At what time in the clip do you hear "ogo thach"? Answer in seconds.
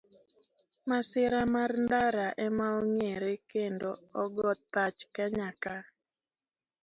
4.21-4.99